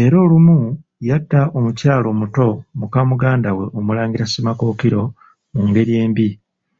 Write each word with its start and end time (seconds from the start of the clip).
Era 0.00 0.16
olumu 0.24 0.58
yatta 1.08 1.40
omukyala 1.58 2.06
omuto 2.14 2.48
muka 2.78 3.00
muganda 3.10 3.50
we 3.56 3.64
Omulangira 3.78 4.26
Ssemakookiro 4.28 5.02
mu 5.54 5.60
ngeri 5.68 5.92
embi. 6.02 6.28